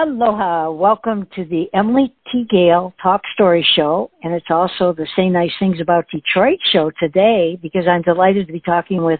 [0.00, 0.70] Aloha.
[0.70, 2.46] Welcome to the Emily T.
[2.48, 4.12] Gale Talk Story Show.
[4.22, 8.52] And it's also the Say Nice Things About Detroit show today because I'm delighted to
[8.52, 9.18] be talking with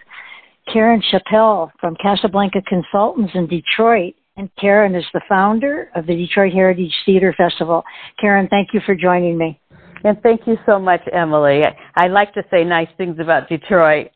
[0.72, 4.14] Karen Chappell from Casablanca Consultants in Detroit.
[4.36, 7.82] And Karen is the founder of the Detroit Heritage Theater Festival.
[8.20, 9.60] Karen, thank you for joining me.
[10.04, 11.62] And thank you so much, Emily.
[11.96, 14.12] I like to say nice things about Detroit.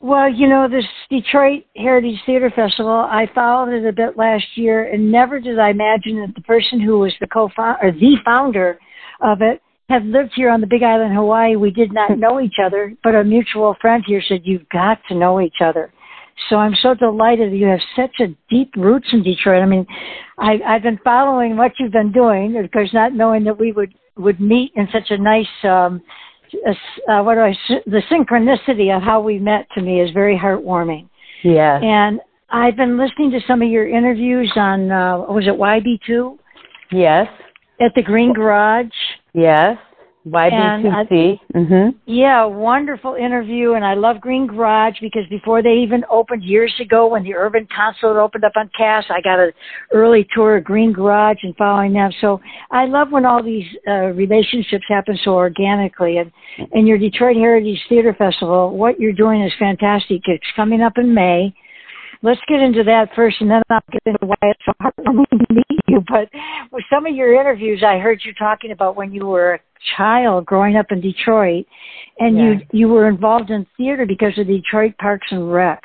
[0.00, 4.84] Well, you know, this Detroit Heritage Theater Festival, I followed it a bit last year,
[4.92, 8.78] and never did I imagine that the person who was the co-founder, or the founder
[9.20, 11.56] of it, had lived here on the Big Island, Hawaii.
[11.56, 15.16] We did not know each other, but a mutual friend here said, "You've got to
[15.16, 15.92] know each other."
[16.48, 19.62] So I'm so delighted that you have such a deep roots in Detroit.
[19.62, 19.84] I mean,
[20.38, 23.92] I, I've been following what you've been doing, of course, not knowing that we would
[24.16, 26.02] would meet in such a nice um,
[27.08, 27.54] uh, what do I
[27.86, 31.08] the synchronicity of how we met to me is very heartwarming.
[31.42, 31.80] Yeah.
[31.80, 36.38] And I've been listening to some of your interviews on uh, was it YB2?
[36.92, 37.28] Yes.
[37.80, 38.86] At the Green Garage.
[39.34, 39.76] Yes.
[40.26, 41.38] YB2C.
[41.54, 41.98] Mm-hmm.
[42.06, 47.06] Yeah, wonderful interview, and I love Green Garage because before they even opened years ago,
[47.06, 49.52] when the Urban Consulate opened up on Cass, I got an
[49.92, 52.10] early tour of Green Garage and following them.
[52.20, 56.18] So I love when all these uh, relationships happen so organically.
[56.18, 56.32] And
[56.72, 60.22] and your Detroit Heritage Theater Festival, what you're doing is fantastic.
[60.26, 61.54] It's coming up in May
[62.22, 65.12] let's get into that first, and then I'll get into why it's so hard for
[65.12, 66.02] me to meet you.
[66.08, 66.28] But
[66.72, 69.60] with some of your interviews, I heard you talking about when you were a
[69.96, 71.66] child growing up in Detroit,
[72.18, 72.44] and yeah.
[72.44, 75.78] you you were involved in theater because of Detroit Parks and Recs.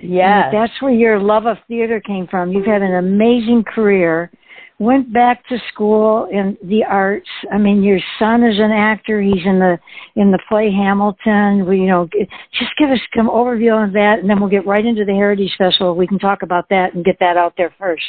[0.00, 2.52] Yeah, that's where your love of theater came from.
[2.52, 4.30] You've had an amazing career
[4.78, 7.28] went back to school in the arts.
[7.52, 9.20] I mean, your son is an actor.
[9.20, 9.78] He's in the
[10.16, 11.66] in the play Hamilton.
[11.66, 12.08] We, you know,
[12.52, 15.54] just give us some overview on that, and then we'll get right into the Heritage
[15.56, 15.94] Festival.
[15.94, 18.04] We can talk about that and get that out there first.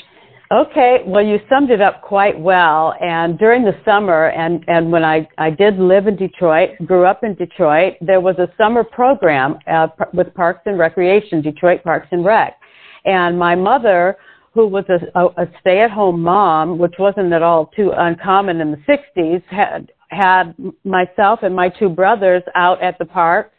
[0.49, 2.93] Okay, well, you summed it up quite well.
[3.01, 7.23] And during the summer, and and when I I did live in Detroit, grew up
[7.23, 12.25] in Detroit, there was a summer program uh, with Parks and Recreation, Detroit Parks and
[12.25, 12.57] Rec,
[13.05, 14.17] and my mother
[14.57, 19.43] who was a, a, stay-at-home mom, which wasn't at all too uncommon in the 60s,
[19.49, 23.53] had had myself and my two brothers out at the parks.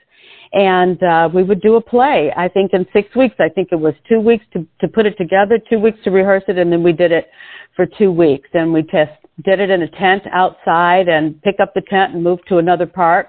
[0.52, 3.36] And uh we would do a play i think in six weeks.
[3.38, 6.44] I think it was two weeks to to put it together two weeks to rehearse
[6.48, 7.26] it and then we did it
[7.76, 8.48] for two weeks.
[8.54, 9.12] And we just
[9.44, 12.86] did it in a tent outside and pick up the tent and move to another
[12.86, 13.28] park.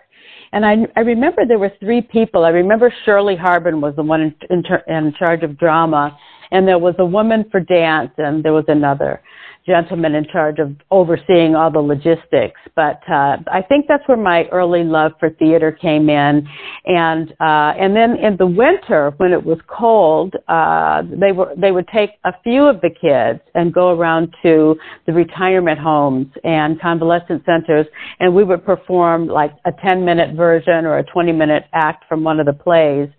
[0.53, 2.45] And i i remember there were three people.
[2.45, 6.17] I remember shirley harbin was the one in in, in charge of drama
[6.51, 9.21] and there was a woman for dance and there was another
[9.69, 12.59] gentleman in charge of overseeing all the logistics.
[12.75, 16.47] But uh i think that's where my early love for theater came in.
[16.85, 21.71] And uh and then in the winter when it was cold uh they were they
[21.71, 26.81] would take a few of the kids and go around to the retirement homes and
[26.81, 27.85] convalescent centers
[28.19, 32.23] and we would perform like a 10 minute version or a 20 minute act from
[32.23, 33.09] one of the plays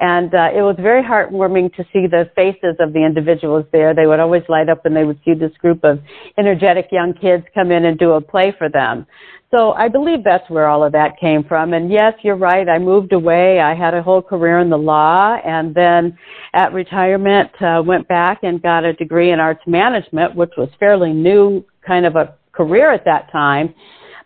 [0.00, 3.94] and uh, it was very heartwarming to see the faces of the individuals there.
[3.94, 6.00] They would always light up when they would see this group of
[6.38, 9.06] energetic young kids come in and do a play for them.
[9.50, 11.74] So I believe that's where all of that came from.
[11.74, 12.66] And yes, you're right.
[12.68, 13.60] I moved away.
[13.60, 16.16] I had a whole career in the law, and then
[16.54, 21.12] at retirement uh, went back and got a degree in arts management, which was fairly
[21.12, 23.74] new kind of a career at that time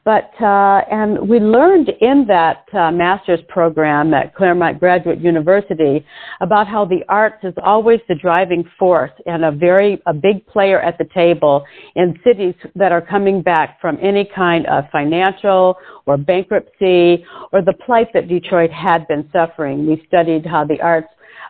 [0.04, 6.04] but uh, and we learned in that uh, master's program at Claremont Graduate University
[6.42, 10.78] about how the arts is always the driving force and a very a big player
[10.81, 11.65] at the table
[11.97, 17.75] in cities that are coming back from any kind of financial or bankruptcy or the
[17.86, 19.86] plight that Detroit had been suffering.
[19.86, 21.09] We studied how the arts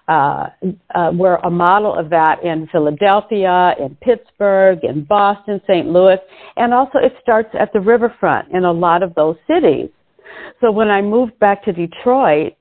[0.09, 0.49] uh,
[0.95, 5.87] uh, we're a model of that in Philadelphia, in Pittsburgh, in Boston, St.
[5.89, 6.19] Louis,
[6.57, 9.89] and also it starts at the riverfront in a lot of those cities.
[10.61, 12.55] So when I moved back to Detroit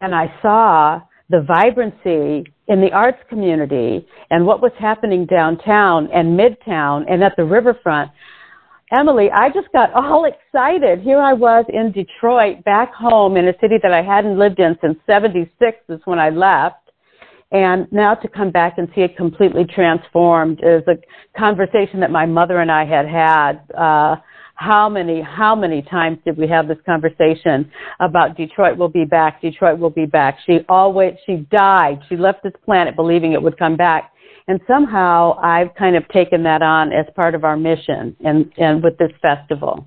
[0.00, 1.00] and I saw
[1.30, 7.34] the vibrancy in the arts community and what was happening downtown and midtown and at
[7.36, 8.10] the riverfront,
[8.92, 10.24] Emily, I just got all
[10.54, 11.00] excited.
[11.00, 14.76] Here I was in Detroit, back home in a city that I hadn't lived in
[14.80, 16.76] since 76 is when I left.
[17.50, 20.96] And now to come back and see it completely transformed is a
[21.38, 23.60] conversation that my mother and I had had.
[23.74, 24.16] Uh,
[24.54, 27.70] how many, how many times did we have this conversation
[28.00, 30.36] about Detroit will be back, Detroit will be back?
[30.44, 32.00] She always, she died.
[32.08, 34.12] She left this planet believing it would come back
[34.48, 38.82] and somehow I've kind of taken that on as part of our mission and, and
[38.82, 39.86] with this festival.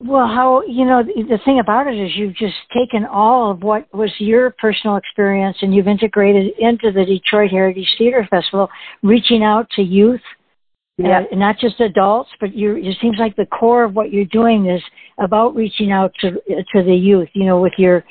[0.00, 3.92] Well, how, you know, the thing about it is you've just taken all of what
[3.92, 8.68] was your personal experience and you've integrated into the Detroit Heritage Theater Festival,
[9.02, 10.20] reaching out to youth
[10.98, 11.22] yeah.
[11.30, 14.66] Uh, not just adults, but you it seems like the core of what you're doing
[14.66, 14.82] is
[15.18, 17.28] about reaching out to to the youth.
[17.34, 18.04] You know, with your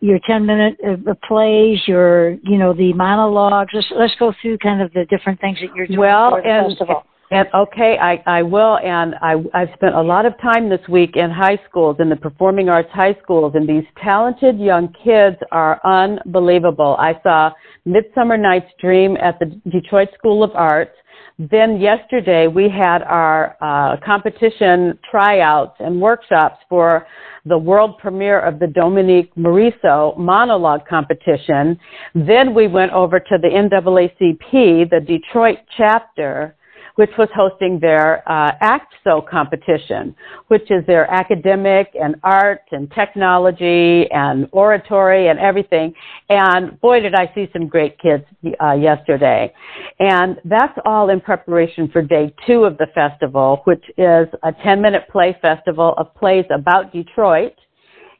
[0.00, 3.72] your 10 minute uh, plays, your you know the monologues.
[3.74, 6.48] Let's let's go through kind of the different things that you're doing well, for the
[6.48, 7.04] and, festival.
[7.30, 11.16] And okay, I, I will, and I, I've spent a lot of time this week
[11.16, 15.80] in high schools, in the performing arts high schools, and these talented young kids are
[15.84, 16.96] unbelievable.
[16.98, 17.50] I saw
[17.86, 20.92] Midsummer Night's Dream at the Detroit School of Arts.
[21.38, 27.06] Then yesterday we had our uh, competition tryouts and workshops for
[27.44, 31.78] the world premiere of the Dominique Morisseau monologue competition.
[32.14, 36.54] Then we went over to the NAACP, the Detroit chapter,
[36.96, 40.14] which was hosting their uh, ACT-SO competition,
[40.48, 45.92] which is their academic and art and technology and oratory and everything.
[46.28, 48.24] And boy, did I see some great kids
[48.62, 49.52] uh, yesterday.
[49.98, 55.08] And that's all in preparation for day two of the festival, which is a 10-minute
[55.10, 57.54] play festival of plays about Detroit.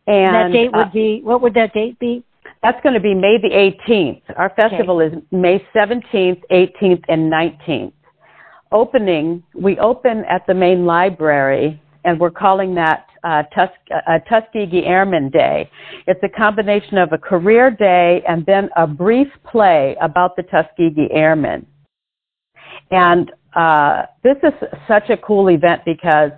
[0.06, 2.24] And that date would uh, be, what would that date be?
[2.62, 3.50] That's going to be May the
[3.88, 4.22] 18th.
[4.36, 5.16] Our festival okay.
[5.16, 7.92] is May 17th, 18th, and 19th
[8.72, 14.84] opening, we open at the main library, and we're calling that uh, Tus- uh, Tuskegee
[14.84, 15.70] Airmen Day.
[16.06, 21.08] It's a combination of a career day and then a brief play about the Tuskegee
[21.12, 21.66] Airmen.
[22.90, 24.52] And uh, this is
[24.86, 26.32] such a cool event because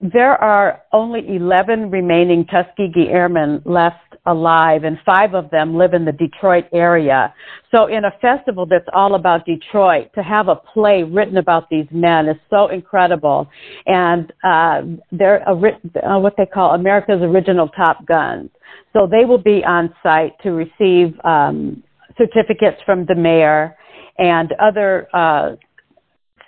[0.00, 6.06] there are only 11 remaining Tuskegee Airmen left alive, and five of them live in
[6.06, 7.34] the Detroit area.
[7.70, 11.86] So, in a festival that's all about Detroit, to have a play written about these
[11.90, 13.48] men is so incredible.
[13.86, 14.82] And uh,
[15.12, 18.48] they're a, uh, what they call America's original Top Guns.
[18.94, 21.82] So, they will be on site to receive um,
[22.16, 23.76] certificates from the mayor
[24.18, 25.56] and other uh,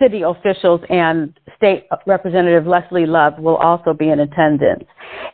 [0.01, 4.85] city officials and state representative Leslie Love will also be in attendance.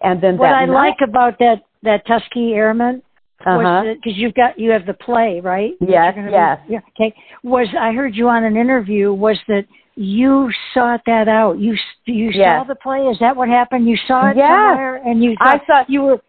[0.02, 3.02] And then what I night, like about that that Tuskegee Airmen
[3.46, 3.94] uh-huh.
[3.94, 7.14] because you've got you have the play right yes yes be, yeah okay
[7.44, 9.64] was i heard you on an interview was that
[9.94, 11.76] you sought that out you
[12.06, 12.60] you yes.
[12.60, 14.48] saw the play is that what happened you saw it yes.
[14.48, 16.20] somewhere and you i saw you were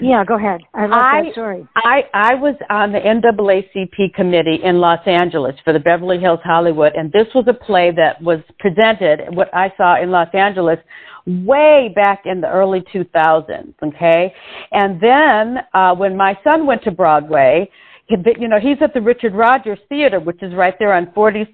[0.00, 4.58] yeah go ahead i love I, that story i i was on the naacp committee
[4.62, 8.40] in los angeles for the beverly hills hollywood and this was a play that was
[8.58, 10.78] presented what i saw in los angeles
[11.26, 14.34] way back in the early 2000s, okay?
[14.72, 17.70] And then uh, when my son went to Broadway,
[18.08, 21.46] you know, he's at the Richard Rodgers Theater, which is right there on 42nd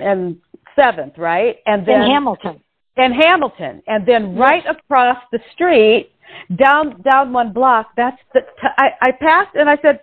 [0.00, 0.36] and
[0.78, 1.56] 7th, right?
[1.66, 2.60] And then in Hamilton.
[2.96, 6.10] And Hamilton, and then right across the street,
[6.56, 7.88] down down one block.
[7.96, 8.40] That's the.
[8.40, 10.00] T- I, I passed and I said,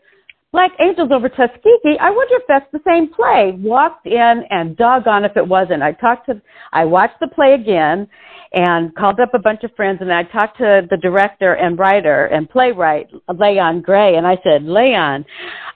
[0.54, 1.98] Black Angels over Tuskegee.
[2.00, 3.54] I wonder if that's the same play.
[3.58, 5.84] Walked in and doggone if it wasn't.
[5.84, 6.42] I talked to,
[6.72, 8.08] I watched the play again
[8.54, 12.26] and called up a bunch of friends and I talked to the director and writer
[12.26, 15.26] and playwright, Layon Gray, and I said, Layon,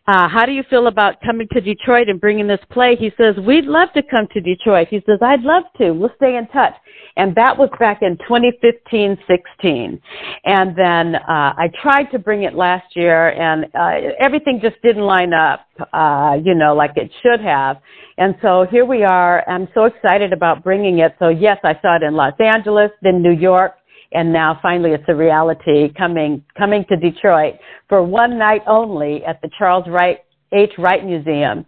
[0.08, 2.96] uh, how do you feel about coming to Detroit and bringing this play?
[3.00, 4.88] He says, we'd love to come to Detroit.
[4.90, 5.92] He says, I'd love to.
[5.92, 6.74] We'll stay in touch.
[7.18, 10.02] And that was back in 2015, 16.
[10.46, 15.04] And then, uh, I tried to bring it last year and, uh, everything just didn't
[15.04, 17.78] line up, uh, you know, like it should have.
[18.18, 19.44] And so here we are.
[19.50, 21.16] I'm so excited about bringing it.
[21.20, 22.61] So yes, I saw it in Los Angeles,
[23.02, 23.74] then New York,
[24.14, 27.56] and now finally it's a reality coming coming to Detroit
[27.88, 30.20] for one night only at the Charles Wright
[30.52, 30.72] H.
[30.78, 31.66] Wright Museum.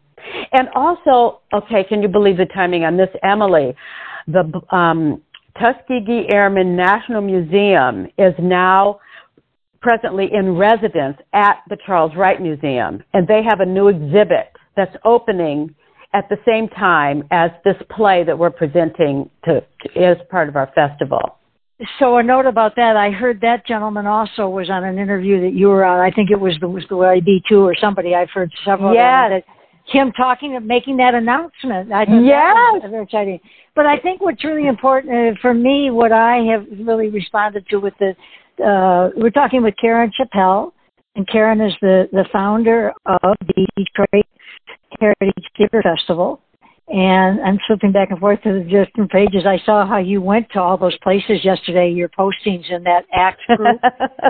[0.53, 3.75] And also, okay, can you believe the timing on this, Emily?
[4.27, 5.21] The um,
[5.59, 8.99] Tuskegee Airmen National Museum is now
[9.81, 14.95] presently in residence at the Charles Wright Museum, and they have a new exhibit that's
[15.03, 15.75] opening
[16.13, 19.63] at the same time as this play that we're presenting to,
[19.95, 21.37] as part of our festival.
[21.99, 25.53] So a note about that, I heard that gentleman also was on an interview that
[25.53, 25.99] you were on.
[25.99, 28.15] I think it was the was the B2 or somebody.
[28.15, 29.29] I've heard several Yeah.
[29.29, 29.43] That
[29.85, 31.91] him talking and making that announcement.
[31.91, 32.81] I think yes.
[32.89, 33.39] very exciting.
[33.75, 37.77] But I think what's really important uh, for me, what I have really responded to
[37.77, 38.15] with the,
[38.63, 40.73] uh, we're talking with Karen Chappell,
[41.15, 44.25] and Karen is the, the founder of the Detroit
[44.99, 46.41] Heritage Theater Festival.
[46.89, 49.45] And I'm flipping back and forth to the different pages.
[49.47, 51.89] I saw how you went to all those places yesterday.
[51.89, 53.79] Your postings in that ACT group.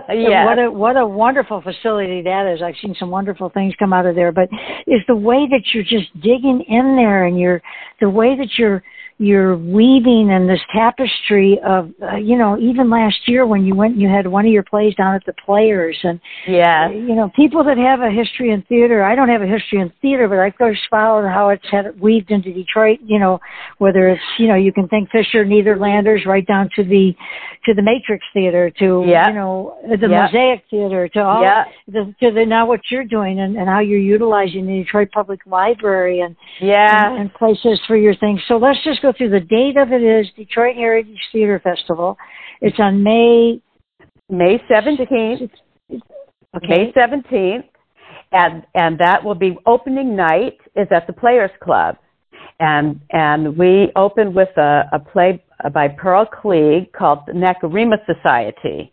[0.09, 0.45] yeah.
[0.45, 2.61] What a what a wonderful facility that is.
[2.61, 4.31] I've seen some wonderful things come out of there.
[4.31, 4.49] But
[4.85, 7.61] is the way that you're just digging in there and you're
[7.99, 8.83] the way that you're
[9.19, 13.93] you're weaving in this tapestry of uh, you know even last year when you went
[13.93, 17.29] and you had one of your plays down at the players and yeah you know
[17.35, 20.39] people that have a history in theater i don't have a history in theater but
[20.39, 23.39] i just followed how it's had it weaved into detroit you know
[23.77, 27.13] whether it's you know you can think fisher Nederlanders right down to the
[27.65, 29.27] to the matrix theater to yeah.
[29.27, 30.25] you know the yeah.
[30.25, 31.65] mosaic theater to all yeah.
[31.87, 35.39] the, to the now what you're doing and, and how you're utilizing the detroit public
[35.45, 39.41] library and yeah and, and places for your things so let's just go through the
[39.41, 42.17] date of it is Detroit Heritage Theater Festival.
[42.61, 43.61] It's on May
[44.29, 45.51] May seventeenth.
[46.55, 46.67] Okay.
[46.67, 47.65] May seventeenth,
[48.31, 51.97] and and that will be opening night is at the Players Club,
[52.59, 55.43] and and we open with a, a play
[55.73, 58.91] by Pearl Cleage called the Nacirema Society,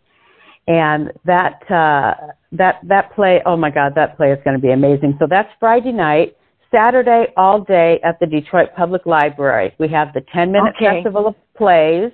[0.67, 2.13] and that uh,
[2.51, 5.15] that that play oh my God that play is going to be amazing.
[5.19, 6.35] So that's Friday night.
[6.73, 9.75] Saturday all day at the Detroit Public Library.
[9.79, 10.97] We have the 10 minute okay.
[10.97, 12.11] festival of plays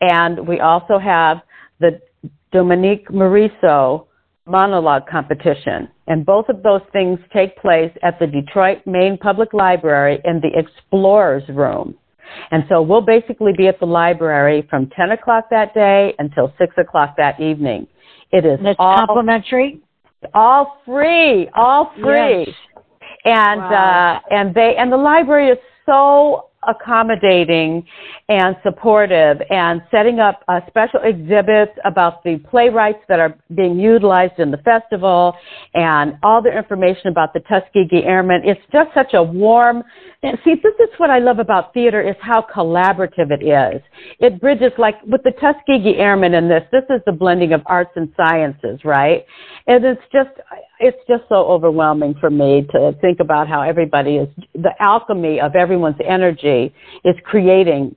[0.00, 1.38] and we also have
[1.80, 2.00] the
[2.52, 4.06] Dominique Morisseau
[4.46, 5.88] monologue competition.
[6.06, 10.50] And both of those things take place at the Detroit Main Public Library in the
[10.58, 11.94] Explorers Room.
[12.50, 16.74] And so we'll basically be at the library from 10 o'clock that day until 6
[16.78, 17.86] o'clock that evening.
[18.32, 19.80] It is all complimentary?
[20.34, 22.46] All free, all free.
[22.46, 22.56] Yes
[23.24, 24.20] and wow.
[24.30, 27.84] uh, and they and the library is so accommodating
[28.28, 34.38] and supportive and setting up uh, special exhibits about the playwrights that are being utilized
[34.38, 35.34] in the festival
[35.74, 38.42] and all the information about the Tuskegee Airmen.
[38.44, 39.82] It's just such a warm,
[40.44, 43.82] see, this is what I love about theater is how collaborative it is.
[44.20, 47.90] It bridges like with the Tuskegee Airmen in this, this is the blending of arts
[47.96, 49.24] and sciences, right?
[49.66, 50.30] And it's just,
[50.78, 55.56] it's just so overwhelming for me to think about how everybody is, the alchemy of
[55.56, 56.72] everyone's energy
[57.04, 57.96] is creating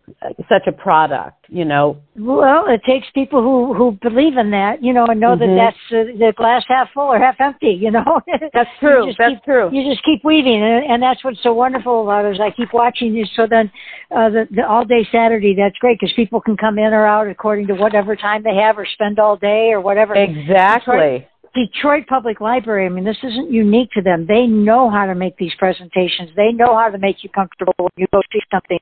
[0.50, 1.96] such a product, you know.
[2.18, 5.56] Well, it takes people who who believe in that, you know, and know mm-hmm.
[5.56, 8.22] that that's uh, the glass half full or half empty, you know.
[8.54, 9.14] That's true.
[9.18, 9.70] That's keep, true.
[9.72, 12.36] You just keep weaving, and, and that's what's so wonderful about it.
[12.36, 13.26] Is I keep watching you.
[13.36, 13.72] So then,
[14.12, 17.28] uh, the, the all day Saturday, that's great because people can come in or out
[17.28, 20.14] according to whatever time they have, or spend all day or whatever.
[20.14, 21.26] Exactly.
[21.56, 24.26] Detroit Public Library, I mean, this isn't unique to them.
[24.28, 26.30] They know how to make these presentations.
[26.36, 28.78] They know how to make you comfortable when you go see something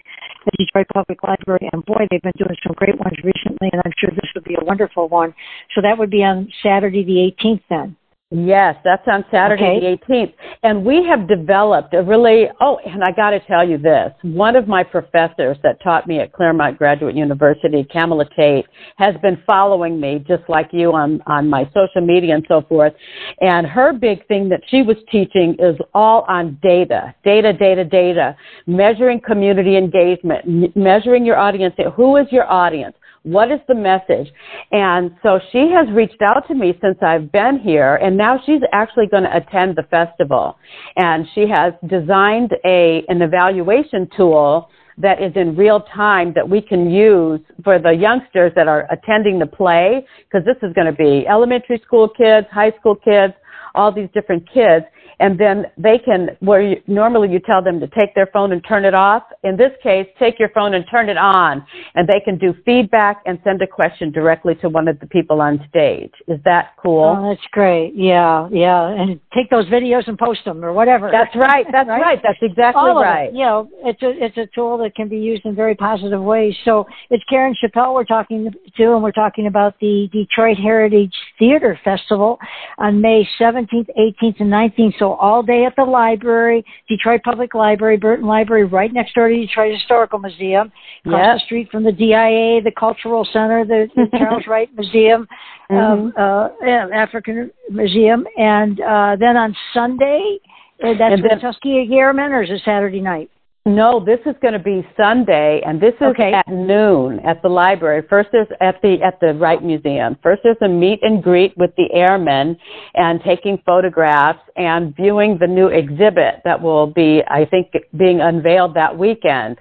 [0.48, 1.70] at Detroit Public Library.
[1.72, 4.56] And boy, they've been doing some great ones recently, and I'm sure this would be
[4.60, 5.34] a wonderful one.
[5.76, 7.96] So that would be on Saturday the 18th then.
[8.34, 10.00] Yes, that's on Saturday okay.
[10.08, 10.34] the 18th.
[10.63, 14.12] And we have developed a really, oh, and I got to tell you this.
[14.24, 18.66] One of my professors that taught me at Claremont Graduate University, Kamala Tate,
[18.98, 22.94] has been following me just like you on, on my social media and so forth.
[23.42, 28.36] And her big thing that she was teaching is all on data, data, data, data,
[28.66, 31.75] measuring community engagement, m- measuring your audience.
[31.96, 32.96] Who is your audience?
[33.24, 34.32] What is the message?
[34.74, 38.62] And so she has reached out to me since I've been here, and now she's
[38.74, 40.58] actually going to attend the festival.
[40.98, 46.62] And she has designed a an evaluation tool that is in real time that we
[46.62, 50.94] can use for the youngsters that are attending the play, because this is going to
[50.94, 53.34] be elementary school kids, high school kids,
[53.74, 54.86] all these different kids
[55.20, 58.63] and then they can where you, normally you tell them to take their phone and
[58.67, 59.24] turn it off.
[59.43, 61.65] In this case take your phone and turn it on.
[61.96, 65.41] And they can do feedback and send a question directly to one of the people
[65.41, 66.13] on stage.
[66.27, 67.17] Is that cool?
[67.17, 67.93] Oh that's great.
[67.96, 68.89] Yeah yeah.
[68.89, 71.10] And take those videos and post them or whatever.
[71.12, 71.65] That's right.
[71.72, 72.01] That's right?
[72.01, 72.20] right?
[72.24, 73.34] that's exactly All right it.
[73.34, 76.55] you know it's a it's a tool that can be used in very positive ways.
[76.65, 81.13] So it's karen chappell we're talking to and we're talking about the detroit heritage
[81.44, 82.38] theater festival
[82.78, 87.98] on may 17th 18th and 19th so all day at the library, Detroit Public Library,
[87.98, 90.72] Burton Library, right next door to Detroit Historical Museum,
[91.06, 91.36] across yep.
[91.36, 95.28] the street from the DIA, the Cultural Center, the, the Charles Wright Museum,
[95.70, 96.18] mm-hmm.
[96.18, 100.40] uh, African Museum, and uh, then on Sunday,
[100.84, 103.30] uh, that's and then, the Tuskegee Airmen, or is it Saturday night?
[103.65, 106.34] No, this is going to be Sunday, and this is okay.
[106.34, 108.03] at noon at the library.
[108.10, 110.17] First, there's at the at the Wright Museum.
[110.22, 112.58] First, there's a meet and greet with the airmen,
[112.96, 118.74] and taking photographs and viewing the new exhibit that will be, I think, being unveiled
[118.74, 119.60] that weekend.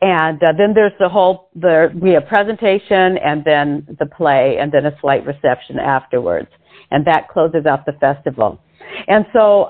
[0.00, 4.72] And uh, then there's the whole the we have presentation, and then the play, and
[4.72, 6.48] then a slight reception afterwards,
[6.90, 8.58] and that closes out the festival.
[9.08, 9.68] And so,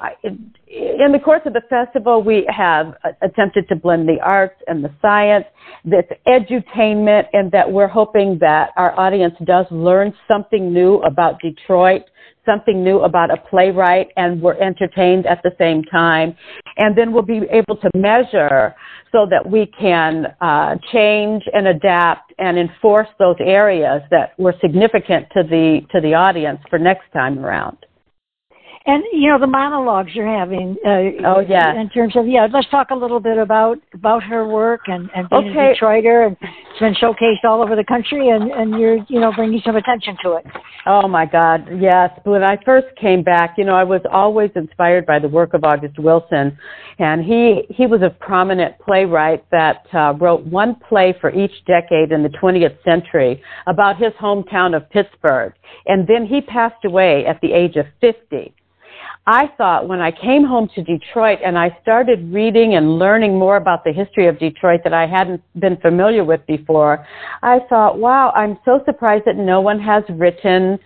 [0.73, 4.91] in the course of the festival, we have attempted to blend the arts and the
[5.03, 5.45] science,
[5.85, 12.03] this edutainment, and that we're hoping that our audience does learn something new about Detroit,
[12.47, 16.35] something new about a playwright, and we're entertained at the same time.
[16.79, 18.75] And then we'll be able to measure
[19.13, 25.27] so that we can uh, change and adapt and enforce those areas that were significant
[25.37, 27.77] to the to the audience for next time around.
[28.85, 30.77] And you know the monologues you're having.
[30.85, 31.81] Uh, oh yeah.
[31.81, 35.29] In terms of yeah, let's talk a little bit about about her work and and
[35.31, 35.73] being okay.
[35.73, 39.33] a Detroiter, and it's been showcased all over the country, and and you're you know
[39.33, 40.47] bringing some attention to it.
[40.85, 42.11] Oh my God, yes.
[42.25, 45.63] When I first came back, you know, I was always inspired by the work of
[45.63, 46.59] August Wilson,
[46.99, 52.11] and he he was a prominent playwright that uh, wrote one play for each decade
[52.11, 55.53] in the 20th century about his hometown of Pittsburgh,
[55.87, 58.53] and then he passed away at the age of 50.
[59.27, 63.57] I thought when I came home to Detroit and I started reading and learning more
[63.57, 67.07] about the history of Detroit that I hadn't been familiar with before,
[67.41, 70.77] I thought, wow, I'm so surprised that no one has written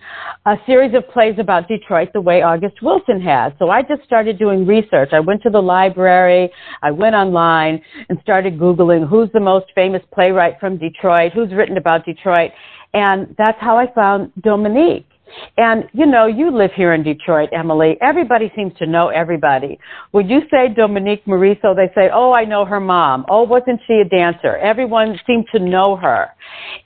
[0.45, 3.53] a series of plays about Detroit the way August Wilson has.
[3.57, 5.09] So I just started doing research.
[5.13, 6.51] I went to the library,
[6.83, 11.77] I went online and started Googling who's the most famous playwright from Detroit, who's written
[11.77, 12.51] about Detroit.
[12.93, 15.07] And that's how I found Dominique.
[15.57, 17.97] And you know, you live here in Detroit, Emily.
[18.01, 19.79] Everybody seems to know everybody.
[20.11, 23.95] When you say Dominique Morisseau, they say, "Oh, I know her mom." Oh, wasn't she
[23.95, 24.57] a dancer?
[24.57, 26.29] Everyone seemed to know her,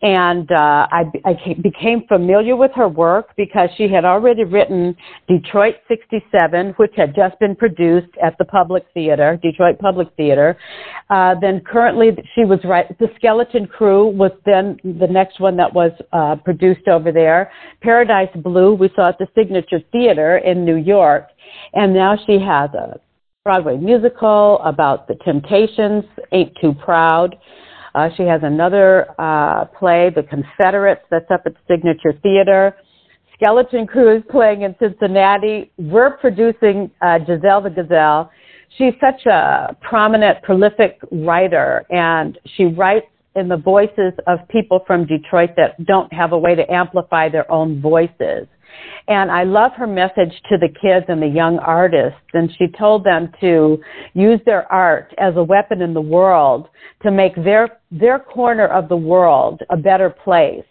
[0.02, 4.96] and uh, I, I became familiar with her work because she had already written
[5.28, 10.58] Detroit '67, which had just been produced at the Public Theater, Detroit Public Theater.
[11.10, 12.98] Uh, then currently, she was right.
[13.00, 17.52] The Skeleton Crew was then the next one that was uh, produced over there.
[17.82, 21.28] Paradise Blue we saw at the Signature Theater in New York,
[21.74, 23.00] and now she has a
[23.44, 27.36] Broadway musical about the Temptations, Ain't Too Proud.
[27.96, 32.76] Uh, she has another uh, play, The Confederates, that's up at Signature Theater.
[33.34, 35.72] Skeleton Crew is playing in Cincinnati.
[35.78, 38.32] We're producing uh, Giselle the Gazelle.
[38.78, 45.06] She's such a prominent, prolific writer, and she writes in the voices of people from
[45.06, 48.48] Detroit that don't have a way to amplify their own voices.
[49.08, 52.20] And I love her message to the kids and the young artists.
[52.34, 53.82] And she told them to
[54.14, 56.68] use their art as a weapon in the world
[57.04, 60.64] to make their, their corner of the world a better place.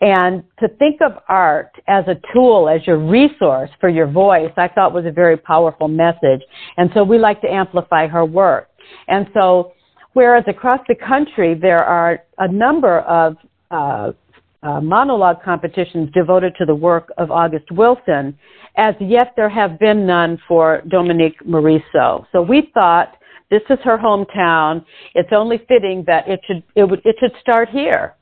[0.00, 4.68] And to think of art as a tool, as your resource for your voice, I
[4.68, 6.42] thought was a very powerful message.
[6.76, 8.68] And so we like to amplify her work.
[9.08, 9.72] And so
[10.14, 13.36] Whereas across the country, there are a number of
[13.70, 14.12] uh,
[14.62, 18.38] uh, monologue competitions devoted to the work of August Wilson.
[18.76, 22.26] As yet, there have been none for Dominique Morisseau.
[22.32, 23.16] So we thought
[23.50, 24.84] this is her hometown.
[25.14, 28.14] It's only fitting that it should it, would, it should start here.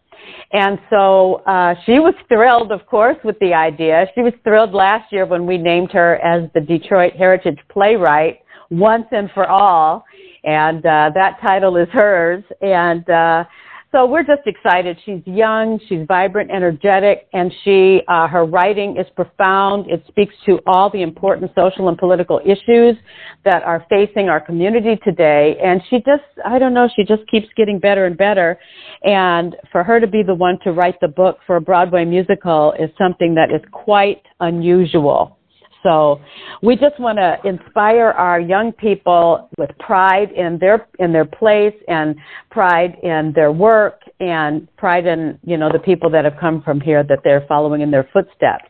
[0.52, 4.07] And so uh, she was thrilled, of course, with the idea.
[4.14, 8.41] She was thrilled last year when we named her as the Detroit Heritage Playwright
[8.72, 10.04] once and for all
[10.44, 12.42] and uh, that title is hers.
[12.61, 13.44] And uh,
[13.92, 14.98] so we're just excited.
[15.04, 19.90] She's young, she's vibrant, energetic, and she uh, her writing is profound.
[19.90, 22.96] It speaks to all the important social and political issues
[23.44, 25.56] that are facing our community today.
[25.62, 28.58] And she just, I don't know, she just keeps getting better and better.
[29.02, 32.72] And for her to be the one to write the book for a Broadway musical
[32.80, 35.38] is something that is quite unusual.
[35.82, 36.20] So
[36.62, 41.74] we just want to inspire our young people with pride in their in their place
[41.88, 42.16] and
[42.50, 46.80] pride in their work and pride in you know the people that have come from
[46.80, 48.64] here that they're following in their footsteps.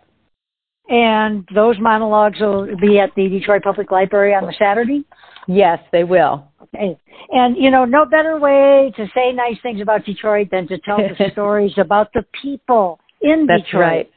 [0.89, 5.05] And those monologues will be at the Detroit Public Library on the Saturday.
[5.47, 6.45] Yes, they will.
[6.63, 6.99] Okay.
[7.31, 10.99] And you know, no better way to say nice things about Detroit than to tell
[10.99, 13.81] the stories about the people in That's Detroit.
[13.81, 14.12] Right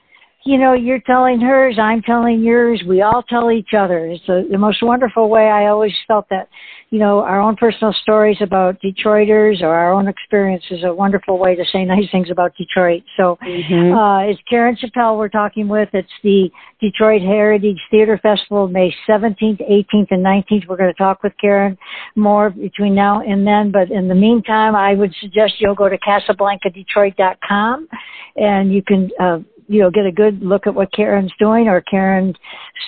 [0.46, 4.06] you know, you're telling hers, I'm telling yours, we all tell each other.
[4.06, 5.48] It's a, the most wonderful way.
[5.48, 6.50] I always felt that,
[6.92, 11.40] you know, our own personal stories about Detroiters or our own experience is a wonderful
[11.40, 13.02] way to say nice things about Detroit.
[13.18, 13.98] So, mm-hmm.
[13.98, 15.90] uh, it's Karen Chappell we're talking with.
[15.94, 20.68] It's the Detroit Heritage Theater Festival, May 17th, 18th, and 19th.
[20.68, 21.76] We're going to talk with Karen
[22.16, 23.72] more between now and then.
[23.72, 27.88] But in the meantime, I would suggest you'll go to CasablancaDetroit.com
[28.36, 31.82] and you can, uh, you know, get a good look at what Karen's doing or
[31.82, 32.36] Karen's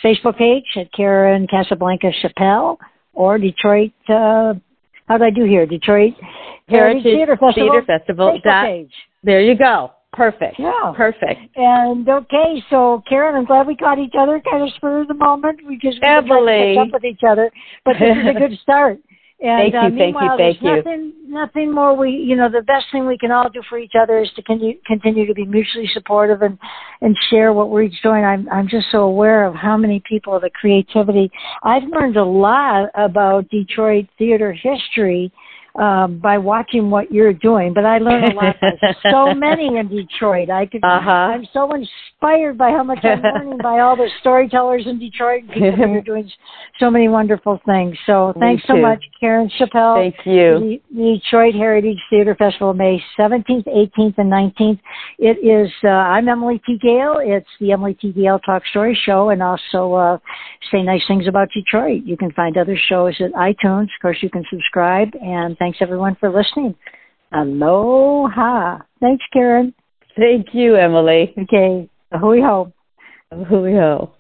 [0.03, 2.77] Facebook page at Karen Casablanca Chappelle
[3.13, 4.53] or Detroit, uh,
[5.07, 5.65] how did I do here?
[5.65, 6.13] Detroit
[6.67, 7.71] Heritage, Heritage Theater Festival.
[7.71, 8.39] Theater Festival.
[8.43, 8.91] That, page.
[9.23, 9.91] There you go.
[10.13, 10.55] Perfect.
[10.57, 10.93] Yeah.
[10.95, 11.39] Perfect.
[11.55, 15.13] And okay, so Karen, I'm glad we caught each other kind of spur of the
[15.13, 15.59] moment.
[15.67, 16.75] We just we Emily.
[16.75, 17.51] catch up with each other,
[17.85, 18.99] but this is a good start.
[19.39, 20.75] And Thank you, uh, thank you, meanwhile, thank there's you.
[20.77, 21.95] nothing, nothing more.
[21.95, 24.41] We, you know, the best thing we can all do for each other is to
[24.41, 26.57] continue, continue to be mutually supportive and
[27.01, 28.23] and share what we're each doing.
[28.23, 31.29] I'm I'm just so aware of how many people the creativity.
[31.61, 35.31] I've learned a lot about Detroit theater history
[35.77, 39.87] um, by watching what you're doing, but I learned a lot by so many in
[39.87, 40.49] Detroit.
[40.49, 41.09] I could, Uh-huh.
[41.11, 45.51] I'm so inspired by how much I'm learning by all the storytellers in Detroit and
[45.51, 46.29] people who are doing
[46.79, 47.95] so many wonderful things.
[48.05, 50.11] So thanks so much, Karen Chappelle.
[50.11, 50.79] Thank you.
[50.91, 54.79] The, Detroit Heritage Theater Festival, May 17th, 18th, and 19th.
[55.19, 56.77] It is, uh, I'm Emily T.
[56.81, 57.17] Gale.
[57.21, 58.11] It's the Emily T.
[58.11, 60.17] Gale Talk Story Show, and also uh,
[60.71, 62.03] say nice things about Detroit.
[62.03, 63.83] You can find other shows at iTunes.
[63.83, 66.73] Of course, you can subscribe, and thanks everyone for listening.
[67.33, 68.77] Aloha.
[69.01, 69.73] Thanks, Karen.
[70.17, 71.33] Thank you, Emily.
[71.37, 71.89] Okay.
[72.17, 72.71] Hui ho.
[73.49, 74.13] Julio.